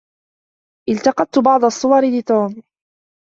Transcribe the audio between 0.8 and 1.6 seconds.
التقطتُ